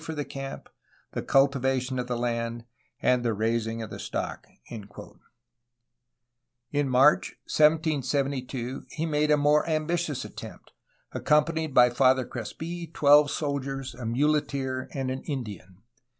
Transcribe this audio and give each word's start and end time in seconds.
for 0.03 0.15
the 0.15 0.25
camp, 0.25 0.67
the 1.11 1.21
cultivation 1.21 1.99
of 1.99 2.07
the 2.07 2.17
land, 2.17 2.65
and 3.03 3.21
the 3.23 3.35
raising 3.35 3.83
of 3.83 4.01
stock.'* 4.01 4.47
In 4.67 4.89
March 6.89 7.37
1772 7.45 8.87
he 8.89 9.05
made 9.05 9.29
a 9.29 9.37
more 9.37 9.63
ambitious 9.69 10.25
attempt, 10.25 10.71
accom 11.13 11.45
panied 11.45 11.75
by 11.75 11.91
Father 11.91 12.25
Crespf, 12.25 12.91
twelve 12.95 13.29
soldiers, 13.29 13.93
a 13.93 14.07
muleteer, 14.07 14.89
and 14.91 15.11
an 15.11 15.21
Indian. 15.25 15.77